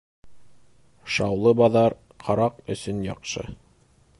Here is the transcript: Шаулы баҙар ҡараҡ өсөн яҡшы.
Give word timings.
Шаулы 1.17 1.53
баҙар 1.61 1.97
ҡараҡ 2.25 2.59
өсөн 2.77 3.05
яҡшы. 3.11 3.47